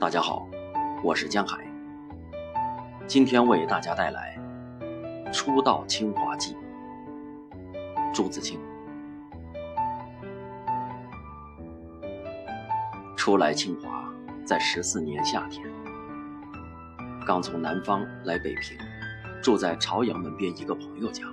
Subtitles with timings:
[0.00, 0.48] 大家好，
[1.04, 1.58] 我是江海。
[3.06, 4.34] 今天为大家带来
[5.30, 6.54] 《初到清华记》。
[8.10, 8.58] 朱自清。
[13.14, 14.10] 初来清华，
[14.42, 15.68] 在十四年夏天，
[17.26, 18.78] 刚从南方来北平，
[19.42, 21.24] 住在朝阳门边一个朋友家。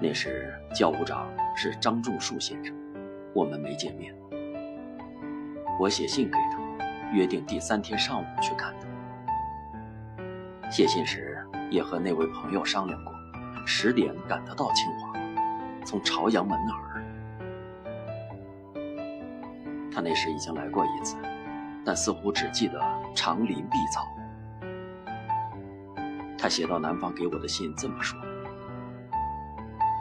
[0.00, 2.74] 那时教务长是张仲树先生，
[3.32, 4.12] 我们没见面。
[5.78, 6.58] 我写信给他，
[7.12, 8.86] 约定第三天上午去看他。
[10.70, 13.12] 写信时也和那位朋友商量过，
[13.66, 15.12] 十点赶得到清华，
[15.84, 16.80] 从朝阳门那儿。
[19.92, 21.16] 他那时已经来过一次，
[21.84, 22.80] 但似乎只记得
[23.14, 24.06] 长林碧草。
[26.38, 28.18] 他写到南方给我的信这么说，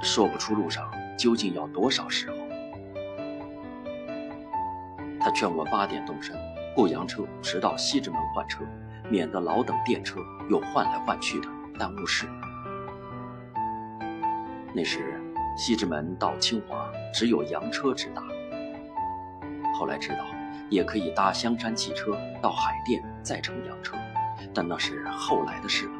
[0.01, 2.38] 说不出路上究竟要多少时候。
[5.31, 6.35] 劝我八点动身，
[6.75, 8.63] 雇洋车直到西直门换车，
[9.09, 12.27] 免得老等电车又换来换去的耽误事。
[14.73, 15.19] 那时
[15.57, 18.23] 西直门到清华只有洋车直达，
[19.73, 20.25] 后来知道
[20.69, 23.97] 也可以搭香山汽车到海淀再乘洋车，
[24.53, 25.93] 但那是后来的事了。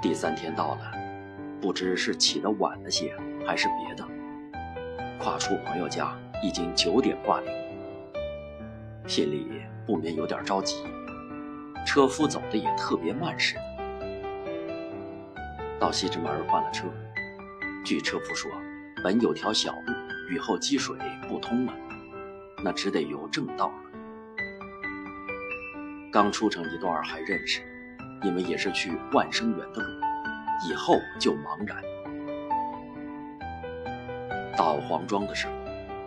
[0.00, 0.92] 第三天到了，
[1.60, 4.04] 不知是起得晚了些，还是别的。
[5.18, 6.12] 跨出朋友家，
[6.42, 7.50] 已经九点挂铃，
[9.06, 10.82] 心里不免有点着急。
[11.86, 13.62] 车夫走的也特别慢似的。
[15.78, 16.88] 到西直门换了车，
[17.84, 18.50] 据车夫说，
[19.04, 19.92] 本有条小路，
[20.30, 20.96] 雨后积水
[21.28, 21.72] 不通了，
[22.64, 23.74] 那只得由正道了。
[26.12, 27.62] 刚出城一段还认识，
[28.22, 29.88] 因为也是去万生园的路，
[30.68, 31.80] 以后就茫然。
[34.56, 35.52] 到黄庄的时候，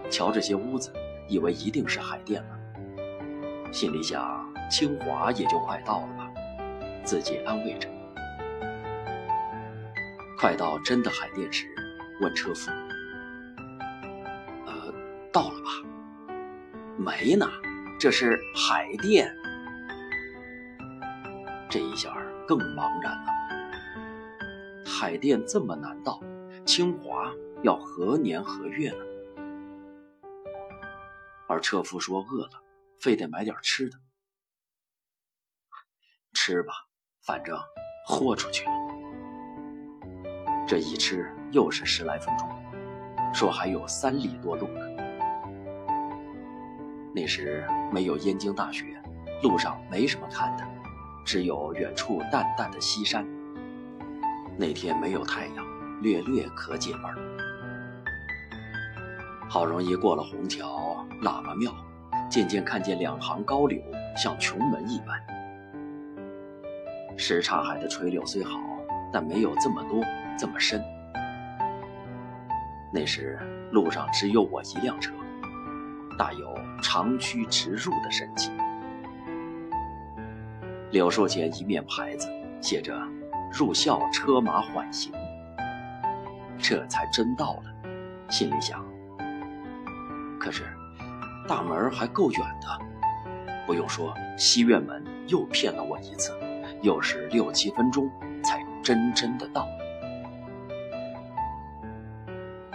[0.09, 0.91] 瞧这些屋子，
[1.27, 2.49] 以为一定是海淀了。
[3.71, 6.31] 心里想，清华也就快到了吧，
[7.03, 7.89] 自己安慰着。
[10.37, 11.67] 快到真的海淀时，
[12.21, 12.71] 问车夫
[14.67, 14.93] ：“呃，
[15.31, 15.69] 到了吧
[16.97, 17.47] ？”“没呢，
[17.99, 19.33] 这是海淀。”
[21.69, 22.15] 这一下
[22.47, 23.25] 更茫然了。
[24.85, 26.21] 海淀这么难到，
[26.65, 27.31] 清华。
[27.63, 28.97] 要何年何月呢？
[31.47, 32.61] 而车夫说饿了，
[32.99, 33.97] 非得买点吃的。
[36.33, 36.73] 吃吧，
[37.23, 37.57] 反正
[38.05, 38.71] 豁出去了。
[40.67, 42.49] 这一吃又是十来分钟，
[43.33, 44.85] 说还有三里多路呢。
[47.13, 49.01] 那时没有燕京大学，
[49.41, 50.67] 路上没什么看的，
[51.25, 53.25] 只有远处淡淡的西山。
[54.57, 57.13] 那天没有太阳，略略可解闷。
[59.55, 61.71] 好容易过了虹桥、喇嘛庙，
[62.29, 63.81] 渐渐看见两行高柳，
[64.13, 65.17] 像琼门一般。
[67.15, 68.59] 什刹海的垂柳虽好，
[69.13, 70.03] 但没有这么多、
[70.37, 70.83] 这么深。
[72.91, 73.39] 那时
[73.71, 75.13] 路上只有我一辆车，
[76.19, 78.51] 大有长驱直入的神气。
[80.91, 82.27] 柳树前一面牌子
[82.59, 82.93] 写着
[83.57, 85.13] “入校车马缓行”，
[86.59, 87.63] 这才真到了。
[88.29, 88.85] 心里想。
[90.45, 90.63] 可是，
[91.47, 92.67] 大门还够远的。
[93.65, 96.31] 不用说，西院门又骗了我一次，
[96.83, 98.07] 又是六七分钟
[98.43, 99.67] 才真真的到。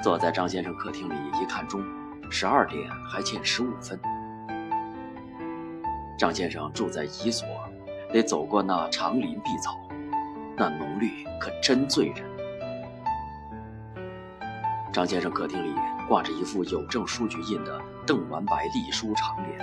[0.02, 1.80] 坐在张先生客厅里一看钟，
[2.28, 3.96] 十二点还欠十五分。
[6.18, 7.46] 张先生住在宜所，
[8.12, 9.78] 得走过那长林碧草，
[10.56, 12.29] 那浓绿可真醉人。
[14.92, 15.72] 张先生客厅里
[16.08, 19.56] 挂着一副邮政书局印的邓完白隶书长联。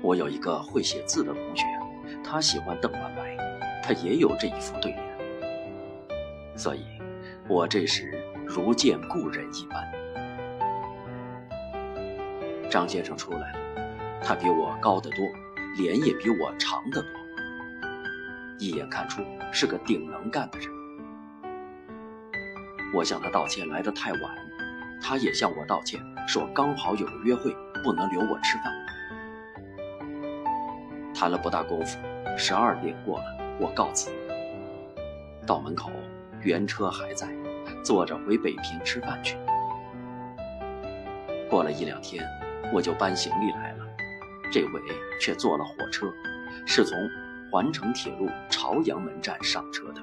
[0.00, 1.64] 我有一个会写字的同学，
[2.22, 3.36] 他喜欢邓完白，
[3.82, 5.04] 他也有这一副对联。
[6.56, 6.84] 所以，
[7.48, 9.92] 我这时如见故人一般。
[12.70, 13.58] 张先生出来了，
[14.22, 15.26] 他比我高得多，
[15.76, 17.10] 脸也比我长得多，
[18.60, 20.79] 一眼看出是个顶能干的人。
[22.92, 24.22] 我向他道歉来得太晚，
[25.00, 28.72] 他也向我道歉，说刚好有个约会，不能留我吃饭。
[31.14, 31.98] 谈了不大功夫，
[32.36, 33.24] 十二点过了，
[33.60, 34.10] 我告辞。
[35.46, 35.90] 到门口，
[36.42, 37.28] 原车还在，
[37.84, 39.36] 坐着回北平吃饭去。
[41.48, 42.24] 过了一两天，
[42.72, 43.86] 我就搬行李来了，
[44.50, 44.80] 这回
[45.20, 46.06] 却坐了火车，
[46.66, 46.98] 是从
[47.50, 50.00] 环城铁路朝阳门站上车的。